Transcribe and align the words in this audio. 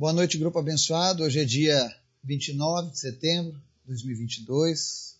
Boa 0.00 0.14
noite, 0.14 0.38
grupo 0.38 0.58
abençoado. 0.58 1.24
Hoje 1.24 1.40
é 1.40 1.44
dia 1.44 1.94
29 2.24 2.92
de 2.92 2.98
setembro 2.98 3.52
de 3.52 3.88
2022. 3.88 5.14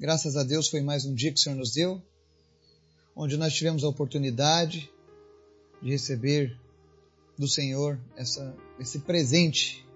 Graças 0.00 0.38
a 0.38 0.42
Deus 0.42 0.70
foi 0.70 0.80
mais 0.80 1.04
um 1.04 1.14
dia 1.14 1.30
que 1.30 1.38
o 1.38 1.42
Senhor 1.42 1.54
nos 1.54 1.74
deu, 1.74 2.02
onde 3.14 3.36
nós 3.36 3.52
tivemos 3.52 3.84
a 3.84 3.88
oportunidade 3.88 4.90
de 5.82 5.90
receber 5.90 6.58
do 7.38 7.46
Senhor 7.46 8.00
essa, 8.16 8.56
esse 8.80 9.00
presente 9.00 9.86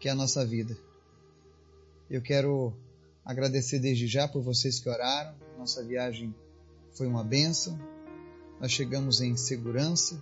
que 0.00 0.08
é 0.08 0.10
a 0.10 0.16
nossa 0.16 0.44
vida. 0.44 0.76
Eu 2.10 2.20
quero 2.20 2.76
agradecer 3.24 3.78
desde 3.78 4.08
já 4.08 4.26
por 4.26 4.42
vocês 4.42 4.80
que 4.80 4.88
oraram. 4.88 5.36
Nossa 5.56 5.84
viagem 5.84 6.34
foi 6.90 7.06
uma 7.06 7.22
bênção. 7.22 7.78
Nós 8.60 8.72
chegamos 8.72 9.20
em 9.20 9.36
segurança 9.36 10.20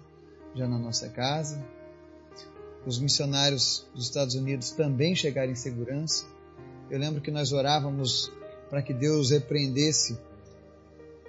já 0.55 0.69
na 0.69 0.79
nossa 0.79 1.09
casa 1.09 1.80
os 2.87 2.99
missionários 2.99 3.87
dos 3.95 4.05
Estados 4.05 4.35
Unidos 4.35 4.71
também 4.71 5.15
chegaram 5.15 5.53
em 5.53 5.57
segurança. 5.57 6.25
Eu 6.91 6.99
lembro 6.99 7.21
que 7.21 7.31
nós 7.31 7.53
orávamos 7.53 8.33
para 8.69 8.83
que 8.83 8.95
Deus 8.95 9.31
repreendesse 9.31 10.19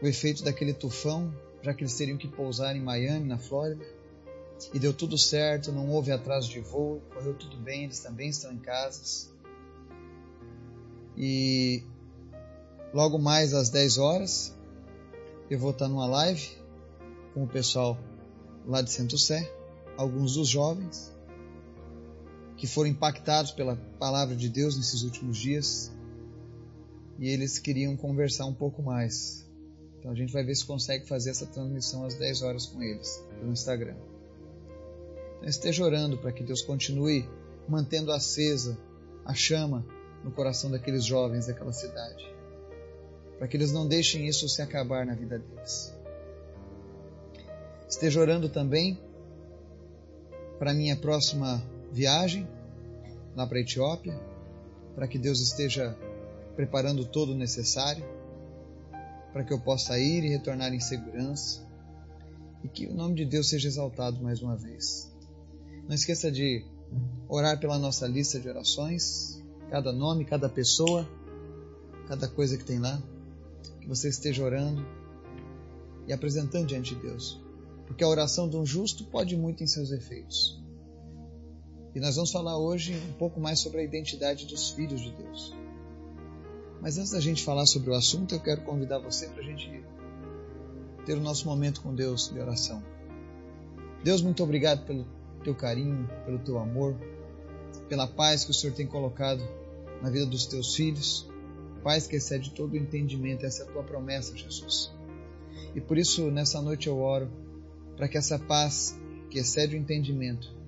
o 0.01 0.07
efeito 0.07 0.43
daquele 0.43 0.73
tufão, 0.73 1.33
já 1.61 1.73
que 1.73 1.83
eles 1.83 1.95
teriam 1.95 2.17
que 2.17 2.27
pousar 2.27 2.75
em 2.75 2.81
Miami, 2.81 3.27
na 3.27 3.37
Flórida. 3.37 3.85
E 4.73 4.79
deu 4.79 4.93
tudo 4.93 5.17
certo, 5.17 5.71
não 5.71 5.89
houve 5.89 6.11
atraso 6.11 6.49
de 6.49 6.59
voo, 6.59 7.01
correu 7.13 7.33
tudo 7.33 7.57
bem, 7.57 7.85
eles 7.85 7.99
também 7.99 8.29
estão 8.29 8.51
em 8.51 8.59
casas. 8.59 9.29
E 11.17 11.83
logo 12.93 13.17
mais 13.17 13.53
às 13.53 13.69
10 13.69 13.97
horas, 13.97 14.55
eu 15.49 15.59
vou 15.59 15.71
estar 15.71 15.87
numa 15.87 16.05
live 16.05 16.49
com 17.33 17.43
o 17.43 17.47
pessoal 17.47 17.97
lá 18.65 18.81
de 18.81 18.91
Santo 18.91 19.17
Sé, 19.17 19.51
alguns 19.97 20.35
dos 20.35 20.47
jovens, 20.47 21.10
que 22.61 22.67
foram 22.67 22.91
impactados 22.91 23.49
pela 23.49 23.75
palavra 23.97 24.35
de 24.35 24.47
Deus 24.47 24.77
nesses 24.77 25.01
últimos 25.01 25.35
dias 25.35 25.91
e 27.17 27.27
eles 27.27 27.57
queriam 27.57 27.97
conversar 27.97 28.45
um 28.45 28.53
pouco 28.53 28.83
mais. 28.83 29.43
Então 29.97 30.11
a 30.11 30.13
gente 30.13 30.31
vai 30.31 30.43
ver 30.43 30.53
se 30.53 30.63
consegue 30.63 31.07
fazer 31.07 31.31
essa 31.31 31.47
transmissão 31.47 32.05
às 32.05 32.13
10 32.13 32.43
horas 32.43 32.67
com 32.67 32.83
eles 32.83 33.19
pelo 33.39 33.51
Instagram. 33.51 33.95
Então 35.37 35.49
esteja 35.49 35.83
orando 35.83 36.19
para 36.19 36.31
que 36.31 36.43
Deus 36.43 36.61
continue 36.61 37.27
mantendo 37.67 38.11
acesa 38.11 38.77
a 39.25 39.33
chama 39.33 39.83
no 40.23 40.29
coração 40.29 40.69
daqueles 40.69 41.03
jovens 41.03 41.47
daquela 41.47 41.73
cidade. 41.73 42.23
Para 43.39 43.47
que 43.47 43.57
eles 43.57 43.71
não 43.71 43.87
deixem 43.87 44.27
isso 44.27 44.47
se 44.47 44.61
acabar 44.61 45.03
na 45.03 45.15
vida 45.15 45.39
deles. 45.39 45.97
Esteja 47.89 48.21
orando 48.21 48.49
também 48.49 49.01
para 50.59 50.75
minha 50.75 50.95
próxima 50.95 51.59
viagem 51.91 52.47
lá 53.35 53.45
para 53.45 53.57
a 53.57 53.61
Etiópia, 53.61 54.19
para 54.95 55.07
que 55.07 55.17
Deus 55.17 55.39
esteja 55.39 55.97
preparando 56.55 57.05
todo 57.05 57.31
o 57.31 57.35
necessário 57.35 58.05
para 59.31 59.43
que 59.43 59.53
eu 59.53 59.59
possa 59.59 59.97
ir 59.97 60.23
e 60.23 60.29
retornar 60.29 60.73
em 60.73 60.79
segurança 60.79 61.65
e 62.63 62.67
que 62.67 62.87
o 62.87 62.93
nome 62.93 63.15
de 63.15 63.25
Deus 63.25 63.49
seja 63.49 63.67
exaltado 63.67 64.21
mais 64.21 64.41
uma 64.41 64.55
vez. 64.55 65.11
Não 65.87 65.95
esqueça 65.95 66.31
de 66.31 66.65
orar 67.27 67.59
pela 67.59 67.79
nossa 67.79 68.07
lista 68.07 68.39
de 68.39 68.47
orações, 68.47 69.41
cada 69.69 69.91
nome, 69.91 70.25
cada 70.25 70.49
pessoa, 70.49 71.09
cada 72.07 72.27
coisa 72.27 72.57
que 72.57 72.65
tem 72.65 72.79
lá, 72.79 73.01
que 73.79 73.87
você 73.87 74.09
esteja 74.09 74.43
orando 74.43 74.85
e 76.07 76.13
apresentando 76.13 76.67
diante 76.67 76.93
de 76.93 77.01
Deus, 77.01 77.41
porque 77.87 78.03
a 78.03 78.07
oração 78.07 78.49
de 78.49 78.57
um 78.57 78.65
justo 78.65 79.05
pode 79.05 79.35
muito 79.37 79.63
em 79.63 79.67
seus 79.67 79.91
efeitos. 79.91 80.60
E 81.93 81.99
nós 81.99 82.15
vamos 82.15 82.31
falar 82.31 82.57
hoje 82.57 82.95
um 82.95 83.13
pouco 83.13 83.39
mais 83.41 83.59
sobre 83.59 83.81
a 83.81 83.83
identidade 83.83 84.45
dos 84.45 84.69
filhos 84.69 85.01
de 85.01 85.11
Deus. 85.11 85.53
Mas 86.81 86.97
antes 86.97 87.11
da 87.11 87.19
gente 87.19 87.43
falar 87.43 87.65
sobre 87.65 87.89
o 87.89 87.93
assunto, 87.93 88.33
eu 88.33 88.39
quero 88.39 88.61
convidar 88.61 88.97
você 88.99 89.27
para 89.27 89.41
a 89.41 89.43
gente 89.43 89.83
ter 91.05 91.17
o 91.17 91.19
nosso 91.19 91.45
momento 91.45 91.81
com 91.81 91.93
Deus 91.93 92.29
de 92.29 92.39
oração. 92.39 92.81
Deus, 94.03 94.21
muito 94.21 94.41
obrigado 94.41 94.85
pelo 94.85 95.05
teu 95.43 95.53
carinho, 95.53 96.09
pelo 96.25 96.39
teu 96.39 96.59
amor, 96.59 96.95
pela 97.89 98.07
paz 98.07 98.45
que 98.45 98.51
o 98.51 98.53
Senhor 98.53 98.73
tem 98.73 98.87
colocado 98.87 99.43
na 100.01 100.09
vida 100.09 100.25
dos 100.25 100.45
teus 100.45 100.73
filhos. 100.73 101.29
Paz 101.83 102.07
que 102.07 102.15
excede 102.15 102.51
todo 102.51 102.71
o 102.71 102.77
entendimento, 102.77 103.45
essa 103.45 103.63
é 103.63 103.65
a 103.65 103.69
tua 103.69 103.83
promessa, 103.83 104.35
Jesus. 104.37 104.93
E 105.75 105.81
por 105.81 105.97
isso, 105.97 106.31
nessa 106.31 106.61
noite 106.61 106.87
eu 106.87 106.99
oro 106.99 107.29
para 107.97 108.07
que 108.07 108.17
essa 108.17 108.39
paz 108.39 108.97
que 109.29 109.39
excede 109.39 109.75
o 109.75 109.79
entendimento 109.79 110.60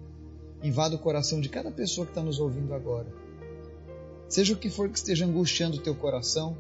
invada 0.63 0.95
o 0.95 0.99
coração 0.99 1.41
de 1.41 1.49
cada 1.49 1.69
pessoa 1.69 2.05
que 2.05 2.11
está 2.11 2.23
nos 2.23 2.39
ouvindo 2.39 2.73
agora. 2.73 3.07
Seja 4.29 4.53
o 4.53 4.57
que 4.57 4.69
for 4.69 4.89
que 4.89 4.97
esteja 4.97 5.25
angustiando 5.25 5.77
o 5.77 5.81
teu 5.81 5.93
coração, 5.93 6.57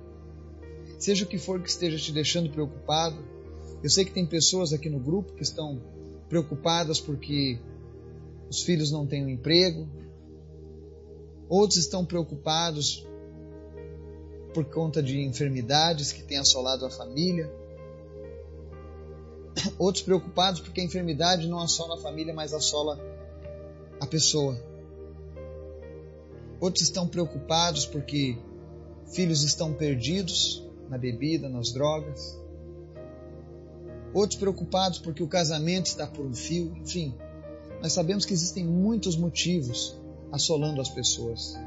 seja 0.99 1.23
o 1.23 1.27
que 1.27 1.37
for 1.37 1.61
que 1.61 1.69
esteja 1.69 1.97
te 1.97 2.11
deixando 2.11 2.49
preocupado. 2.49 3.17
Eu 3.81 3.89
sei 3.89 4.05
que 4.05 4.11
tem 4.11 4.25
pessoas 4.25 4.73
aqui 4.73 4.89
no 4.89 4.99
grupo 4.99 5.33
que 5.33 5.43
estão 5.43 5.81
preocupadas 6.29 6.99
porque 6.99 7.59
os 8.49 8.61
filhos 8.61 8.91
não 8.91 9.07
têm 9.07 9.25
um 9.25 9.29
emprego, 9.29 9.87
outros 11.49 11.79
estão 11.79 12.05
preocupados 12.05 13.05
por 14.53 14.65
conta 14.65 15.01
de 15.01 15.19
enfermidades 15.21 16.11
que 16.11 16.21
têm 16.21 16.37
assolado 16.37 16.85
a 16.85 16.89
família. 16.89 17.51
Outros 19.79 20.03
preocupados 20.03 20.61
porque 20.61 20.81
a 20.81 20.83
enfermidade 20.83 21.47
não 21.47 21.59
assola 21.59 21.95
a 21.95 21.97
família, 21.97 22.33
mas 22.33 22.53
assola 22.53 23.12
a 24.03 24.07
pessoa. 24.07 24.61
Outros 26.59 26.83
estão 26.83 27.07
preocupados 27.07 27.85
porque 27.85 28.37
filhos 29.11 29.43
estão 29.43 29.73
perdidos 29.73 30.61
na 30.89 30.97
bebida, 30.97 31.47
nas 31.47 31.71
drogas. 31.71 32.37
Outros 34.13 34.37
preocupados 34.37 34.99
porque 34.99 35.23
o 35.23 35.27
casamento 35.27 35.87
está 35.87 36.05
por 36.05 36.25
um 36.25 36.33
fio. 36.33 36.75
Enfim, 36.77 37.15
nós 37.81 37.93
sabemos 37.93 38.25
que 38.25 38.33
existem 38.33 38.65
muitos 38.65 39.15
motivos 39.15 39.97
assolando 40.31 40.81
as 40.81 40.89
pessoas. 40.89 41.57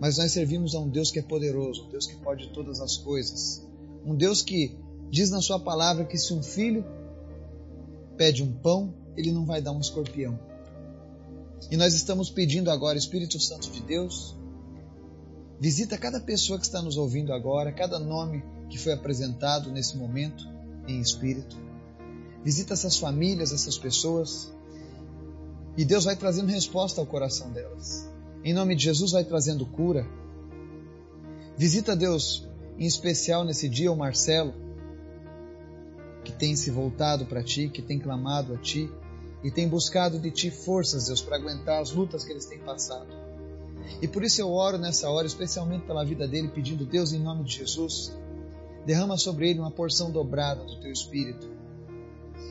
Mas 0.00 0.18
nós 0.18 0.32
servimos 0.32 0.74
a 0.74 0.80
um 0.80 0.88
Deus 0.88 1.12
que 1.12 1.20
é 1.20 1.22
poderoso, 1.22 1.84
um 1.84 1.90
Deus 1.90 2.06
que 2.06 2.16
pode 2.16 2.48
todas 2.50 2.80
as 2.80 2.96
coisas. 2.96 3.64
Um 4.04 4.16
Deus 4.16 4.42
que 4.42 4.76
diz 5.10 5.30
na 5.30 5.40
sua 5.40 5.60
palavra 5.60 6.04
que 6.04 6.18
se 6.18 6.34
um 6.34 6.42
filho 6.42 6.84
pede 8.16 8.42
um 8.42 8.52
pão, 8.52 8.94
ele 9.16 9.30
não 9.30 9.46
vai 9.46 9.62
dar 9.62 9.72
um 9.72 9.80
escorpião. 9.80 10.47
E 11.70 11.76
nós 11.76 11.94
estamos 11.94 12.30
pedindo 12.30 12.70
agora, 12.70 12.96
Espírito 12.96 13.38
Santo 13.38 13.70
de 13.70 13.82
Deus, 13.82 14.36
visita 15.60 15.98
cada 15.98 16.20
pessoa 16.20 16.58
que 16.58 16.64
está 16.64 16.80
nos 16.80 16.96
ouvindo 16.96 17.32
agora, 17.32 17.72
cada 17.72 17.98
nome 17.98 18.42
que 18.70 18.78
foi 18.78 18.92
apresentado 18.92 19.70
nesse 19.70 19.96
momento 19.96 20.46
em 20.86 21.00
espírito. 21.00 21.56
Visita 22.44 22.74
essas 22.74 22.96
famílias, 22.96 23.52
essas 23.52 23.76
pessoas, 23.76 24.52
e 25.76 25.84
Deus 25.84 26.04
vai 26.04 26.16
trazendo 26.16 26.48
resposta 26.48 27.00
ao 27.00 27.06
coração 27.06 27.52
delas. 27.52 28.08
Em 28.42 28.52
nome 28.52 28.74
de 28.74 28.84
Jesus, 28.84 29.12
vai 29.12 29.24
trazendo 29.24 29.66
cura. 29.66 30.06
Visita 31.56 31.94
Deus, 31.94 32.48
em 32.78 32.86
especial 32.86 33.44
nesse 33.44 33.68
dia, 33.68 33.92
o 33.92 33.96
Marcelo, 33.96 34.54
que 36.24 36.32
tem 36.32 36.56
se 36.56 36.70
voltado 36.70 37.26
para 37.26 37.42
ti, 37.42 37.68
que 37.68 37.82
tem 37.82 37.98
clamado 37.98 38.54
a 38.54 38.58
ti 38.58 38.90
e 39.42 39.50
tem 39.50 39.68
buscado 39.68 40.18
de 40.18 40.30
ti 40.30 40.50
forças, 40.50 41.06
Deus, 41.06 41.20
para 41.20 41.36
aguentar 41.36 41.80
as 41.80 41.92
lutas 41.92 42.24
que 42.24 42.32
eles 42.32 42.46
têm 42.46 42.58
passado. 42.58 43.08
E 44.02 44.08
por 44.08 44.22
isso 44.22 44.40
eu 44.40 44.50
oro 44.50 44.78
nessa 44.78 45.08
hora, 45.08 45.26
especialmente 45.26 45.86
pela 45.86 46.04
vida 46.04 46.26
dele, 46.26 46.48
pedindo, 46.48 46.84
Deus, 46.84 47.12
em 47.12 47.18
nome 47.18 47.44
de 47.44 47.56
Jesus, 47.56 48.12
derrama 48.84 49.16
sobre 49.16 49.50
ele 49.50 49.60
uma 49.60 49.70
porção 49.70 50.10
dobrada 50.10 50.64
do 50.64 50.80
teu 50.80 50.90
espírito. 50.90 51.48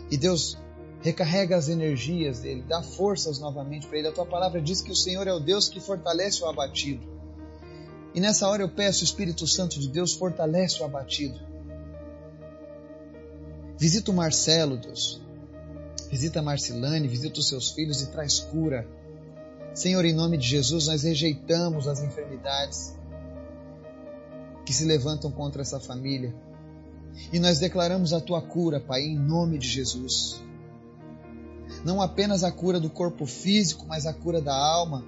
E 0.10 0.18
Deus, 0.18 0.58
recarrega 1.02 1.56
as 1.56 1.70
energias 1.70 2.40
dele, 2.40 2.64
dá 2.68 2.82
forças 2.82 3.40
novamente 3.40 3.88
para 3.88 4.00
ele. 4.00 4.08
A 4.08 4.12
tua 4.12 4.26
palavra 4.26 4.62
diz 4.62 4.82
que 4.82 4.92
o 4.92 4.96
Senhor 4.96 5.28
é 5.28 5.34
o 5.34 5.40
Deus 5.40 5.70
que 5.70 5.80
fortalece 5.80 6.44
o 6.44 6.48
abatido. 6.48 7.06
E 8.16 8.20
nessa 8.20 8.48
hora 8.48 8.64
eu 8.64 8.70
peço, 8.70 9.04
Espírito 9.04 9.46
Santo 9.46 9.80
de 9.80 9.88
Deus, 9.90 10.14
fortalece 10.14 10.82
o 10.82 10.86
abatido. 10.86 11.40
Visita 13.78 14.10
o 14.10 14.14
Marcelo, 14.14 14.78
Deus. 14.78 15.22
Visita 16.10 16.42
Marcilane, 16.42 17.08
visita 17.08 17.40
os 17.40 17.48
seus 17.48 17.72
filhos 17.72 18.02
e 18.02 18.08
traz 18.08 18.40
cura. 18.40 18.88
Senhor, 19.74 20.04
em 20.06 20.14
nome 20.14 20.38
de 20.38 20.48
Jesus, 20.48 20.88
nós 20.88 21.04
rejeitamos 21.04 21.88
as 21.88 22.02
enfermidades 22.02 22.96
que 24.66 24.74
se 24.74 24.86
levantam 24.86 25.32
contra 25.32 25.62
essa 25.62 25.80
família. 25.80 26.34
E 27.32 27.40
nós 27.40 27.60
declaramos 27.60 28.14
a 28.14 28.22
tua 28.22 28.42
cura, 28.42 28.80
Pai, 28.80 29.02
em 29.02 29.18
nome 29.18 29.58
de 29.58 29.68
Jesus. 29.68 30.42
Não 31.84 32.02
apenas 32.02 32.44
a 32.44 32.52
cura 32.52 32.80
do 32.80 32.90
corpo 32.90 33.26
físico, 33.26 33.86
mas 33.88 34.06
a 34.06 34.14
cura 34.14 34.42
da 34.42 34.56
alma, 34.56 35.06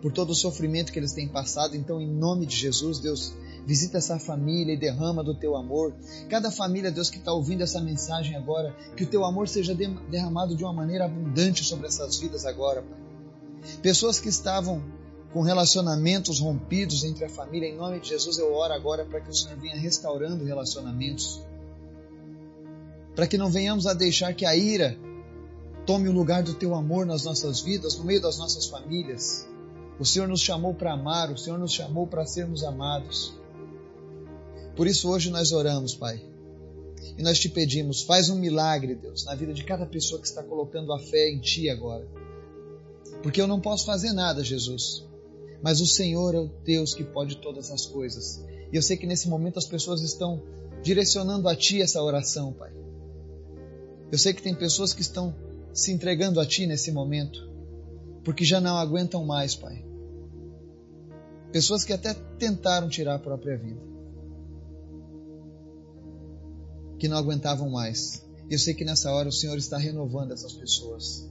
por 0.00 0.12
todo 0.12 0.30
o 0.30 0.34
sofrimento 0.34 0.92
que 0.92 0.98
eles 0.98 1.12
têm 1.12 1.28
passado. 1.28 1.76
Então, 1.76 2.00
em 2.00 2.08
nome 2.08 2.46
de 2.46 2.56
Jesus, 2.56 2.98
Deus, 2.98 3.34
Visita 3.66 3.98
essa 3.98 4.18
família 4.18 4.74
e 4.74 4.76
derrama 4.76 5.24
do 5.24 5.34
teu 5.34 5.56
amor. 5.56 5.94
Cada 6.28 6.50
família, 6.50 6.90
Deus, 6.90 7.08
que 7.08 7.18
está 7.18 7.32
ouvindo 7.32 7.62
essa 7.62 7.80
mensagem 7.80 8.36
agora, 8.36 8.76
que 8.96 9.04
o 9.04 9.06
teu 9.06 9.24
amor 9.24 9.48
seja 9.48 9.74
derramado 9.74 10.54
de 10.54 10.62
uma 10.62 10.72
maneira 10.72 11.06
abundante 11.06 11.64
sobre 11.64 11.86
essas 11.86 12.18
vidas 12.18 12.44
agora, 12.44 12.82
Pai. 12.82 13.04
Pessoas 13.80 14.20
que 14.20 14.28
estavam 14.28 14.82
com 15.32 15.40
relacionamentos 15.40 16.38
rompidos 16.38 17.02
entre 17.02 17.24
a 17.24 17.28
família, 17.28 17.68
em 17.68 17.76
nome 17.76 17.98
de 18.00 18.10
Jesus 18.10 18.38
eu 18.38 18.52
oro 18.54 18.72
agora 18.72 19.04
para 19.04 19.20
que 19.20 19.30
o 19.30 19.34
Senhor 19.34 19.58
venha 19.58 19.76
restaurando 19.76 20.44
relacionamentos. 20.44 21.42
Para 23.16 23.26
que 23.26 23.38
não 23.38 23.50
venhamos 23.50 23.86
a 23.86 23.94
deixar 23.94 24.34
que 24.34 24.44
a 24.44 24.54
ira 24.54 24.96
tome 25.86 26.08
o 26.08 26.12
lugar 26.12 26.42
do 26.42 26.54
teu 26.54 26.74
amor 26.74 27.06
nas 27.06 27.24
nossas 27.24 27.60
vidas, 27.60 27.96
no 27.96 28.04
meio 28.04 28.20
das 28.20 28.38
nossas 28.38 28.66
famílias. 28.66 29.48
O 29.98 30.04
Senhor 30.04 30.28
nos 30.28 30.40
chamou 30.40 30.74
para 30.74 30.92
amar, 30.92 31.30
o 31.30 31.38
Senhor 31.38 31.58
nos 31.58 31.72
chamou 31.72 32.06
para 32.06 32.26
sermos 32.26 32.62
amados. 32.62 33.34
Por 34.76 34.86
isso 34.86 35.08
hoje 35.08 35.30
nós 35.30 35.52
oramos, 35.52 35.94
Pai. 35.94 36.20
E 37.16 37.22
nós 37.22 37.38
te 37.38 37.48
pedimos, 37.48 38.02
faz 38.02 38.28
um 38.28 38.36
milagre, 38.36 38.94
Deus, 38.94 39.24
na 39.24 39.34
vida 39.34 39.52
de 39.52 39.62
cada 39.62 39.86
pessoa 39.86 40.20
que 40.20 40.26
está 40.26 40.42
colocando 40.42 40.92
a 40.92 40.98
fé 40.98 41.30
em 41.30 41.38
Ti 41.38 41.70
agora. 41.70 42.06
Porque 43.22 43.40
eu 43.40 43.46
não 43.46 43.60
posso 43.60 43.86
fazer 43.86 44.12
nada, 44.12 44.42
Jesus. 44.42 45.06
Mas 45.62 45.80
o 45.80 45.86
Senhor 45.86 46.34
é 46.34 46.38
o 46.38 46.50
Deus 46.64 46.92
que 46.92 47.04
pode 47.04 47.36
todas 47.36 47.70
as 47.70 47.86
coisas. 47.86 48.44
E 48.72 48.76
eu 48.76 48.82
sei 48.82 48.96
que 48.96 49.06
nesse 49.06 49.28
momento 49.28 49.58
as 49.58 49.66
pessoas 49.66 50.02
estão 50.02 50.42
direcionando 50.82 51.48
a 51.48 51.54
Ti 51.54 51.80
essa 51.80 52.02
oração, 52.02 52.52
Pai. 52.52 52.72
Eu 54.10 54.18
sei 54.18 54.34
que 54.34 54.42
tem 54.42 54.54
pessoas 54.54 54.92
que 54.92 55.00
estão 55.00 55.34
se 55.72 55.92
entregando 55.92 56.40
a 56.40 56.46
Ti 56.46 56.66
nesse 56.66 56.90
momento, 56.90 57.48
porque 58.24 58.44
já 58.44 58.60
não 58.60 58.76
aguentam 58.76 59.24
mais, 59.24 59.54
Pai. 59.54 59.84
Pessoas 61.52 61.84
que 61.84 61.92
até 61.92 62.12
tentaram 62.38 62.88
tirar 62.88 63.14
a 63.14 63.18
própria 63.18 63.56
vida. 63.56 63.93
Que 67.04 67.08
não 67.08 67.18
aguentavam 67.18 67.68
mais. 67.68 68.24
Eu 68.48 68.58
sei 68.58 68.72
que 68.72 68.82
nessa 68.82 69.12
hora 69.12 69.28
o 69.28 69.32
Senhor 69.32 69.58
está 69.58 69.76
renovando 69.76 70.32
essas 70.32 70.54
pessoas. 70.54 71.30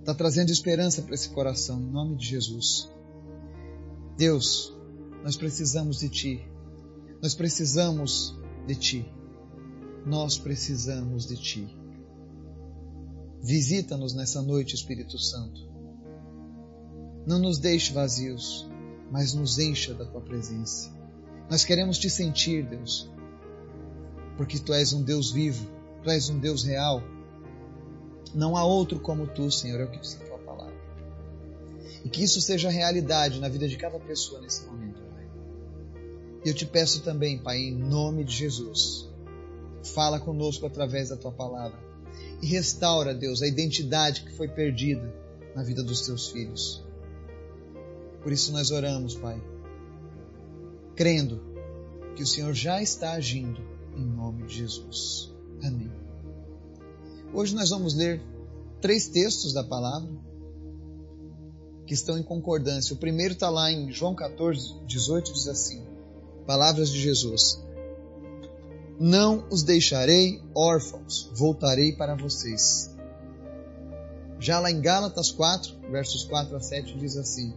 Está 0.00 0.12
trazendo 0.12 0.50
esperança 0.50 1.02
para 1.02 1.14
esse 1.14 1.28
coração, 1.28 1.80
em 1.80 1.88
nome 1.88 2.16
de 2.16 2.26
Jesus. 2.26 2.90
Deus, 4.18 4.74
nós 5.22 5.36
precisamos 5.36 6.00
de 6.00 6.08
Ti. 6.08 6.44
Nós 7.22 7.32
precisamos 7.32 8.36
de 8.66 8.74
Ti. 8.74 9.12
Nós 10.04 10.36
precisamos 10.36 11.26
de 11.26 11.36
Ti. 11.36 11.78
Visita-nos 13.40 14.14
nessa 14.14 14.42
noite, 14.42 14.74
Espírito 14.74 15.16
Santo. 15.16 15.60
Não 17.24 17.38
nos 17.38 17.60
deixe 17.60 17.92
vazios, 17.92 18.68
mas 19.12 19.32
nos 19.32 19.60
encha 19.60 19.94
da 19.94 20.06
Tua 20.06 20.22
presença. 20.22 20.92
Nós 21.48 21.64
queremos 21.64 21.98
Te 21.98 22.10
sentir, 22.10 22.68
Deus 22.68 23.13
porque 24.36 24.58
tu 24.58 24.72
és 24.72 24.92
um 24.92 25.02
Deus 25.02 25.30
vivo, 25.30 25.66
tu 26.02 26.10
és 26.10 26.28
um 26.28 26.38
Deus 26.38 26.64
real. 26.64 27.02
Não 28.34 28.56
há 28.56 28.64
outro 28.64 28.98
como 28.98 29.26
tu, 29.26 29.50
Senhor, 29.50 29.80
é 29.80 29.84
o 29.84 29.90
que 29.90 29.98
diz 29.98 30.18
a 30.20 30.24
tua 30.24 30.38
palavra. 30.38 30.74
E 32.04 32.08
que 32.08 32.22
isso 32.22 32.40
seja 32.40 32.68
realidade 32.68 33.40
na 33.40 33.48
vida 33.48 33.68
de 33.68 33.76
cada 33.76 33.98
pessoa 33.98 34.40
nesse 34.40 34.66
momento, 34.66 35.00
Pai. 35.02 35.28
E 36.44 36.48
eu 36.48 36.54
te 36.54 36.66
peço 36.66 37.02
também, 37.02 37.38
Pai, 37.38 37.58
em 37.58 37.74
nome 37.74 38.24
de 38.24 38.34
Jesus, 38.34 39.08
fala 39.82 40.18
conosco 40.18 40.66
através 40.66 41.10
da 41.10 41.16
tua 41.16 41.32
palavra 41.32 41.78
e 42.42 42.46
restaura, 42.46 43.14
Deus, 43.14 43.40
a 43.40 43.46
identidade 43.46 44.22
que 44.22 44.32
foi 44.32 44.48
perdida 44.48 45.14
na 45.54 45.62
vida 45.62 45.82
dos 45.82 46.02
teus 46.02 46.28
filhos. 46.28 46.82
Por 48.22 48.32
isso 48.32 48.52
nós 48.52 48.70
oramos, 48.70 49.14
Pai, 49.14 49.42
crendo 50.94 51.40
que 52.16 52.22
o 52.22 52.26
Senhor 52.26 52.52
já 52.52 52.82
está 52.82 53.12
agindo 53.12 53.73
em 53.96 54.04
nome 54.04 54.44
de 54.44 54.58
Jesus. 54.58 55.32
Amém. 55.62 55.90
Hoje 57.32 57.54
nós 57.54 57.70
vamos 57.70 57.94
ler 57.94 58.20
três 58.80 59.08
textos 59.08 59.52
da 59.52 59.64
palavra 59.64 60.10
que 61.86 61.94
estão 61.94 62.18
em 62.18 62.22
concordância. 62.22 62.94
O 62.94 62.98
primeiro 62.98 63.34
está 63.34 63.50
lá 63.50 63.70
em 63.70 63.90
João 63.90 64.14
14, 64.14 64.80
18, 64.86 65.32
diz 65.32 65.48
assim: 65.48 65.82
Palavras 66.46 66.90
de 66.90 67.00
Jesus. 67.00 67.62
Não 68.98 69.46
os 69.50 69.62
deixarei 69.62 70.40
órfãos, 70.54 71.30
voltarei 71.34 71.92
para 71.92 72.14
vocês. 72.14 72.94
Já 74.38 74.60
lá 74.60 74.70
em 74.70 74.80
Gálatas 74.80 75.30
4, 75.30 75.90
versos 75.90 76.24
4 76.24 76.56
a 76.56 76.60
7, 76.60 76.98
diz 76.98 77.16
assim: 77.16 77.54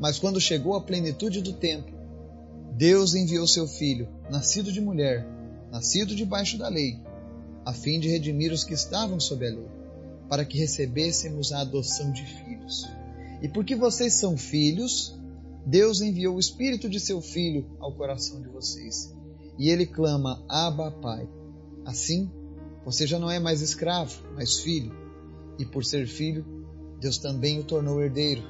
Mas 0.00 0.18
quando 0.18 0.40
chegou 0.40 0.74
a 0.74 0.80
plenitude 0.80 1.40
do 1.42 1.52
tempo, 1.52 1.95
Deus 2.76 3.14
enviou 3.14 3.46
seu 3.46 3.66
Filho, 3.66 4.06
nascido 4.30 4.70
de 4.70 4.82
mulher, 4.82 5.26
nascido 5.72 6.14
debaixo 6.14 6.58
da 6.58 6.68
lei, 6.68 7.00
a 7.64 7.72
fim 7.72 7.98
de 7.98 8.06
redimir 8.06 8.52
os 8.52 8.64
que 8.64 8.74
estavam 8.74 9.18
sob 9.18 9.46
a 9.46 9.50
lei, 9.50 9.66
para 10.28 10.44
que 10.44 10.58
recebêssemos 10.58 11.52
a 11.52 11.62
adoção 11.62 12.12
de 12.12 12.22
filhos. 12.22 12.86
E 13.40 13.48
porque 13.48 13.74
vocês 13.74 14.12
são 14.12 14.36
filhos, 14.36 15.18
Deus 15.64 16.02
enviou 16.02 16.36
o 16.36 16.38
Espírito 16.38 16.86
de 16.86 17.00
seu 17.00 17.22
Filho 17.22 17.66
ao 17.80 17.94
coração 17.94 18.42
de 18.42 18.48
vocês. 18.48 19.10
E 19.58 19.70
ele 19.70 19.86
clama: 19.86 20.44
Abba, 20.46 20.90
Pai. 20.90 21.26
Assim, 21.82 22.30
você 22.84 23.06
já 23.06 23.18
não 23.18 23.30
é 23.30 23.38
mais 23.38 23.62
escravo, 23.62 24.22
mas 24.34 24.60
filho. 24.60 24.94
E 25.58 25.64
por 25.64 25.82
ser 25.82 26.06
filho, 26.06 26.44
Deus 27.00 27.16
também 27.16 27.58
o 27.58 27.64
tornou 27.64 28.02
herdeiro. 28.02 28.42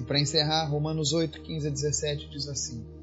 E 0.00 0.04
para 0.04 0.18
encerrar, 0.18 0.64
Romanos 0.64 1.12
8, 1.12 1.42
15 1.42 1.68
a 1.68 1.70
17 1.70 2.30
diz 2.30 2.48
assim: 2.48 2.97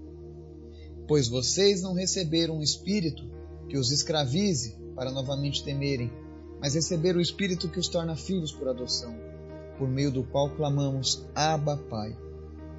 Pois 1.08 1.28
vocês 1.28 1.82
não 1.82 1.94
receberam 1.94 2.58
um 2.58 2.62
espírito 2.64 3.24
que 3.70 3.78
os 3.78 3.92
escravize 3.92 4.78
para 4.96 5.12
novamente 5.12 5.64
temerem, 5.64 6.12
mas 6.60 6.74
receberam 6.74 7.20
o 7.20 7.22
espírito 7.22 7.70
que 7.70 7.80
os 7.80 7.88
torna 7.88 8.16
filhos 8.16 8.52
por 8.52 8.68
adoção, 8.68 9.16
por 9.78 9.88
meio 9.88 10.12
do 10.12 10.24
qual 10.24 10.50
clamamos: 10.50 11.26
Abba, 11.36 11.78
Pai. 11.78 12.18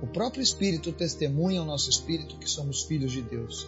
O 0.03 0.07
próprio 0.07 0.43
Espírito 0.43 0.93
testemunha 0.93 1.61
ao 1.61 1.67
nosso 1.67 1.89
espírito 1.89 2.39
que 2.39 2.49
somos 2.49 2.83
filhos 2.83 3.13
de 3.13 3.23
Deus. 3.23 3.67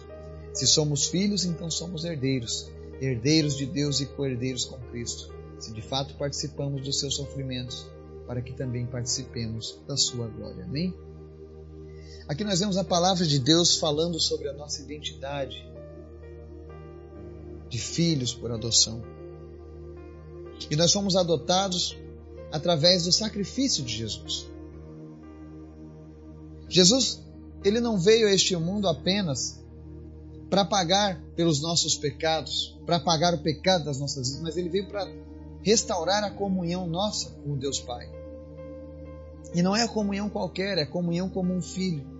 Se 0.53 0.67
somos 0.67 1.07
filhos, 1.07 1.43
então 1.43 1.71
somos 1.71 2.03
herdeiros, 2.03 2.69
herdeiros 3.01 3.55
de 3.55 3.65
Deus 3.65 3.99
e 3.99 4.05
co-herdeiros 4.05 4.65
com 4.65 4.77
Cristo, 4.91 5.33
se 5.57 5.73
de 5.73 5.81
fato 5.81 6.15
participamos 6.15 6.83
dos 6.83 6.99
seus 6.99 7.15
sofrimentos, 7.15 7.87
para 8.27 8.41
que 8.41 8.53
também 8.53 8.85
participemos 8.85 9.79
da 9.87 9.97
sua 9.97 10.27
glória. 10.27 10.63
Amém? 10.65 10.93
Aqui 12.29 12.43
nós 12.43 12.59
vemos 12.59 12.77
a 12.77 12.83
palavra 12.83 13.25
de 13.25 13.39
Deus 13.39 13.75
falando 13.77 14.19
sobre 14.19 14.47
a 14.49 14.53
nossa 14.53 14.83
identidade 14.83 15.67
de 17.67 17.79
filhos 17.79 18.35
por 18.35 18.51
adoção. 18.51 19.01
E 20.69 20.75
nós 20.75 20.93
fomos 20.93 21.15
adotados 21.15 21.97
através 22.51 23.05
do 23.05 23.11
sacrifício 23.11 23.83
de 23.83 23.97
Jesus. 23.97 24.47
Jesus, 26.67 27.19
ele 27.63 27.79
não 27.79 27.97
veio 27.97 28.27
a 28.27 28.31
este 28.31 28.55
mundo 28.55 28.87
apenas 28.87 29.59
para 30.51 30.63
pagar 30.63 31.19
pelos 31.35 31.59
nossos 31.63 31.95
pecados, 31.95 32.77
para 32.85 32.99
pagar 32.99 33.33
o 33.33 33.39
pecado 33.39 33.85
das 33.85 33.99
nossas 33.99 34.27
vidas, 34.27 34.43
mas 34.43 34.55
ele 34.55 34.69
veio 34.69 34.87
para 34.87 35.11
restaurar 35.63 36.23
a 36.23 36.29
comunhão 36.29 36.85
nossa 36.85 37.31
com 37.43 37.57
Deus 37.57 37.79
Pai. 37.79 38.07
E 39.55 39.63
não 39.63 39.75
é 39.75 39.81
a 39.81 39.87
comunhão 39.87 40.29
qualquer, 40.29 40.77
é 40.77 40.83
a 40.83 40.87
comunhão 40.87 41.27
como 41.27 41.51
um 41.51 41.61
filho. 41.61 42.18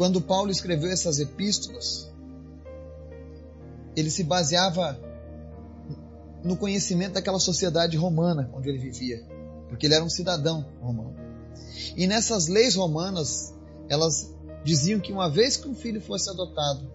Quando 0.00 0.18
Paulo 0.18 0.50
escreveu 0.50 0.90
essas 0.90 1.18
epístolas, 1.18 2.10
ele 3.94 4.08
se 4.08 4.24
baseava 4.24 4.98
no 6.42 6.56
conhecimento 6.56 7.12
daquela 7.12 7.38
sociedade 7.38 7.98
romana 7.98 8.50
onde 8.54 8.70
ele 8.70 8.78
vivia, 8.78 9.22
porque 9.68 9.84
ele 9.84 9.94
era 9.94 10.02
um 10.02 10.08
cidadão 10.08 10.66
romano. 10.80 11.14
E 11.94 12.06
nessas 12.06 12.48
leis 12.48 12.76
romanas, 12.76 13.54
elas 13.90 14.34
diziam 14.64 14.98
que 15.00 15.12
uma 15.12 15.28
vez 15.28 15.58
que 15.58 15.68
um 15.68 15.74
filho 15.74 16.00
fosse 16.00 16.30
adotado, 16.30 16.90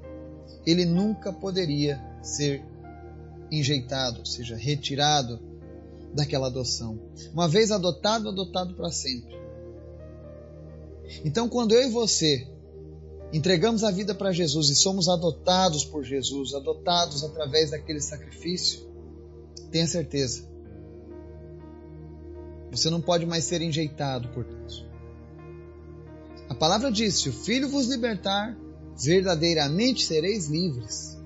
ele 0.65 0.83
nunca 0.83 1.31
poderia 1.31 2.03
ser 2.23 2.65
enjeitado, 3.51 4.21
ou 4.21 4.25
seja, 4.25 4.55
retirado 4.55 5.39
daquela 6.11 6.47
adoção. 6.47 6.99
Uma 7.31 7.47
vez 7.47 7.69
adotado, 7.69 8.29
adotado 8.29 8.73
para 8.73 8.89
sempre. 8.89 9.35
Então, 11.23 11.47
quando 11.47 11.75
eu 11.75 11.87
e 11.87 11.91
você 11.91 12.54
entregamos 13.33 13.83
a 13.83 13.91
vida 13.91 14.13
para 14.13 14.31
Jesus 14.31 14.69
e 14.69 14.75
somos 14.75 15.09
adotados 15.09 15.83
por 15.85 16.03
Jesus, 16.03 16.53
adotados 16.53 17.23
através 17.23 17.71
daquele 17.71 17.99
sacrifício, 17.99 18.87
tenha 19.71 19.87
certeza. 19.87 20.47
Você 22.71 22.89
não 22.89 23.01
pode 23.01 23.25
mais 23.25 23.43
ser 23.43 23.61
enjeitado 23.61 24.29
por 24.29 24.43
Deus. 24.43 24.85
A 26.49 26.55
palavra 26.55 26.91
diz: 26.91 27.15
se 27.15 27.29
o 27.29 27.33
Filho 27.33 27.69
vos 27.69 27.87
libertar, 27.87 28.55
verdadeiramente 28.97 30.05
sereis 30.05 30.47
livres. 30.47 31.17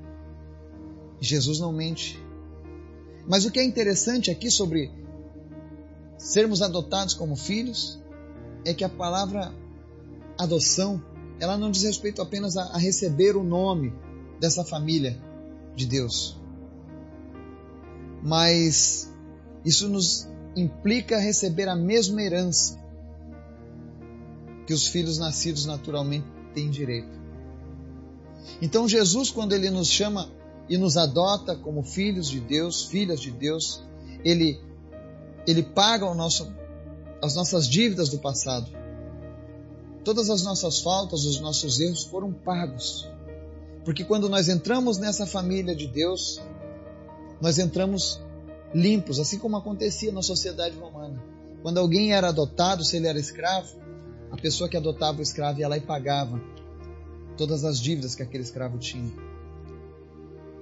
Jesus 1.20 1.60
não 1.60 1.72
mente. 1.72 2.20
Mas 3.28 3.46
o 3.46 3.52
que 3.52 3.60
é 3.60 3.64
interessante 3.64 4.32
aqui 4.32 4.50
sobre 4.50 4.92
sermos 6.18 6.62
adotados 6.62 7.14
como 7.14 7.36
filhos 7.36 8.00
é 8.66 8.74
que 8.74 8.84
a 8.84 8.90
palavra 8.90 9.54
adoção 10.38 11.02
ela 11.40 11.58
não 11.58 11.72
diz 11.72 11.84
respeito 11.84 12.22
apenas 12.22 12.58
a, 12.58 12.64
a 12.64 12.78
receber 12.78 13.36
o 13.36 13.44
nome 13.44 13.94
dessa 14.40 14.64
família 14.64 15.20
de 15.76 15.86
Deus, 15.86 16.40
mas 18.24 19.14
isso 19.64 19.88
nos 19.88 20.28
implica 20.56 21.18
receber 21.18 21.68
a 21.68 21.76
mesma 21.76 22.22
herança 22.22 22.78
que 24.66 24.74
os 24.74 24.88
filhos 24.88 25.18
nascidos 25.18 25.66
naturalmente 25.66 26.28
têm 26.54 26.70
direito. 26.70 27.20
Então, 28.62 28.88
Jesus, 28.88 29.32
quando 29.32 29.54
ele 29.54 29.70
nos 29.70 29.88
chama 29.88 30.30
e 30.68 30.78
nos 30.78 30.98
adota 30.98 31.56
como 31.56 31.82
filhos 31.84 32.30
de 32.30 32.40
Deus, 32.40 32.86
filhas 32.86 33.20
de 33.20 33.32
Deus, 33.32 33.84
ele, 34.24 34.60
ele 35.48 35.64
paga 35.64 36.14
nosso, 36.14 36.52
as 37.24 37.36
nossas 37.36 37.68
dívidas 37.68 38.10
do 38.10 38.20
passado. 38.20 38.70
Todas 40.04 40.30
as 40.30 40.44
nossas 40.44 40.80
faltas, 40.82 41.26
os 41.26 41.40
nossos 41.40 41.80
erros 41.80 42.04
foram 42.04 42.32
pagos. 42.32 43.08
Porque 43.84 44.04
quando 44.04 44.30
nós 44.30 44.48
entramos 44.48 44.98
nessa 44.98 45.26
família 45.26 45.76
de 45.76 45.88
Deus, 45.88 46.42
nós 47.42 47.58
entramos 47.58 48.22
limpos, 48.74 49.20
assim 49.20 49.38
como 49.40 49.58
acontecia 49.58 50.12
na 50.12 50.22
sociedade 50.22 50.78
romana. 50.78 51.22
Quando 51.62 51.78
alguém 51.80 52.14
era 52.14 52.30
adotado, 52.30 52.84
se 52.84 52.98
ele 52.98 53.08
era 53.08 53.20
escravo, 53.20 53.78
a 54.32 54.38
pessoa 54.38 54.70
que 54.70 54.78
adotava 54.78 55.20
o 55.20 55.22
escravo 55.22 55.60
ia 55.60 55.68
lá 55.68 55.78
e 55.78 55.82
pagava 55.82 56.40
todas 57.36 57.64
as 57.64 57.80
dívidas 57.80 58.16
que 58.16 58.24
aquele 58.24 58.44
escravo 58.44 58.78
tinha. 58.78 59.12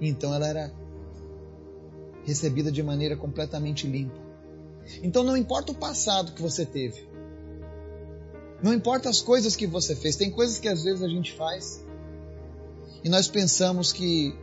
Então 0.00 0.32
ela 0.32 0.46
era 0.48 0.72
recebida 2.24 2.70
de 2.70 2.82
maneira 2.82 3.16
completamente 3.16 3.86
limpa. 3.86 4.20
Então 5.02 5.22
não 5.22 5.36
importa 5.36 5.72
o 5.72 5.74
passado 5.74 6.32
que 6.32 6.42
você 6.42 6.64
teve. 6.64 7.07
Não 8.62 8.74
importa 8.74 9.08
as 9.08 9.20
coisas 9.20 9.54
que 9.54 9.66
você 9.66 9.94
fez. 9.94 10.16
Tem 10.16 10.30
coisas 10.30 10.58
que 10.58 10.68
às 10.68 10.82
vezes 10.82 11.02
a 11.02 11.08
gente 11.08 11.32
faz 11.34 11.84
e 13.04 13.08
nós 13.08 13.28
pensamos 13.28 13.92
que 13.92 14.34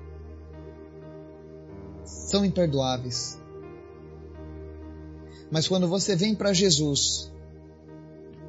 são 2.03 2.45
imperdoáveis. 2.45 3.39
Mas 5.51 5.67
quando 5.67 5.87
você 5.87 6.15
vem 6.15 6.33
para 6.33 6.53
Jesus, 6.53 7.31